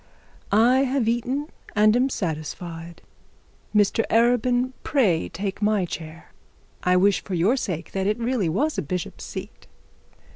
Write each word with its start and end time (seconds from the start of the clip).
'I 0.51 0.77
have 0.85 1.07
eaten 1.07 1.47
and 1.75 1.95
am 1.95 2.09
satisfied; 2.09 3.03
Mr 3.75 4.03
Arabin, 4.09 4.71
pray 4.81 5.29
take 5.29 5.61
my 5.61 5.85
chair. 5.85 6.31
I 6.81 6.97
wish 6.97 7.23
for 7.23 7.35
your 7.35 7.55
sake, 7.55 7.95
it 7.95 8.17
really 8.17 8.49
was 8.49 8.79
a 8.79 8.81
bishop's 8.81 9.25
seat.' 9.25 9.67